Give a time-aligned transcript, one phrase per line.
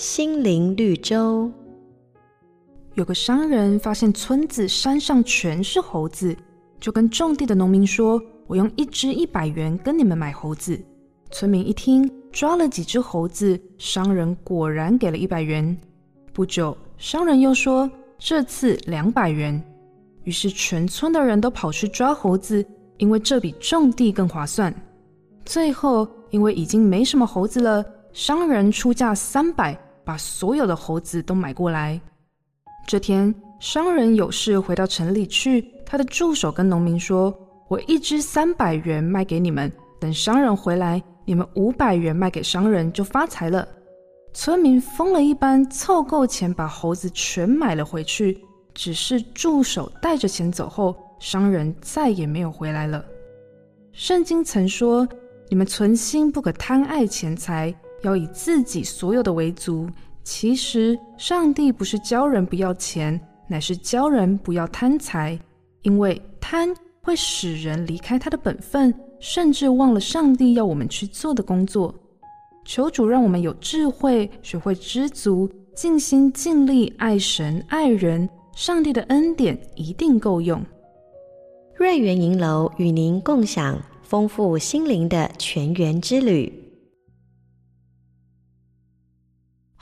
[0.00, 1.52] 心灵绿洲。
[2.94, 6.34] 有个商人发现村子山上全是猴子，
[6.80, 8.18] 就跟种地的农民说
[8.48, 10.80] ：“我用一只一百元跟你们买猴子。”
[11.30, 15.76] 村民一听，抓了几只猴子，商人果然给了一百元。
[16.32, 19.62] 不久，商人又说：“这次两百元。”
[20.24, 22.64] 于是全村的人都跑去抓猴子，
[22.96, 24.74] 因为这比种地更划算。
[25.44, 32.00] 最后，因为已经没什么猴子了，商人出价三百，把所有的猴子都买过来。
[32.86, 37.32] 这天，商人有事回到城里去，他的助手跟农民说
[37.68, 43.66] ：“我一只三百元卖给你们，等商人回来，你们五百元卖给商人，就发财了。”
[44.32, 48.38] 村民疯了一般凑够钱，把猴子全买了回去。
[48.72, 53.04] 只是助手带着钱走后，商人再也没有回来了。
[53.92, 55.06] 圣经曾说
[55.50, 59.88] ：“你们存心不可贪爱钱财，要以自己所有的为足。”
[60.22, 65.36] 其实，上帝不是教人不要钱，乃是教人不要贪财，
[65.82, 66.68] 因为贪
[67.02, 71.92] 会使人离开他的本分，甚至忘了上帝要我们去做的工作。
[72.66, 80.62] 求主让我们有智慧，学会知足，尽心尽力爱神爱人，上帝的恩典一定够用。
[81.74, 86.52] 瑞园银楼与您共享丰富心灵的泉源之旅。